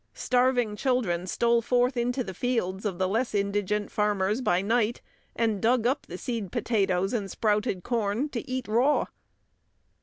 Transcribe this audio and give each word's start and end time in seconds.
Starving 0.15 0.75
children 0.75 1.27
stole 1.27 1.61
forth 1.61 1.95
into 1.95 2.23
the 2.23 2.33
fields 2.33 2.85
of 2.85 2.97
the 2.97 3.07
less 3.07 3.35
indigent 3.35 3.91
farmers 3.91 4.41
by 4.41 4.59
night, 4.59 4.99
and 5.35 5.61
dug 5.61 5.85
up 5.85 6.07
the 6.07 6.17
seed 6.17 6.51
potatoes 6.51 7.13
and 7.13 7.29
sprouted 7.29 7.83
corn 7.83 8.27
to 8.29 8.41
eat 8.49 8.67
raw. 8.67 9.05